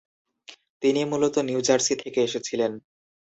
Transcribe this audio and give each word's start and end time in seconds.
তিনি 0.83 1.01
মূলত 1.05 1.35
New 1.39 1.59
Jersey 1.61 1.93
থেকে 1.95 2.19
এসেছিলেন। 2.23 2.71